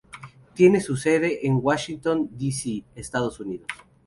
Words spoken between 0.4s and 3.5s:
Tiene su sede en Washington D. C., Estados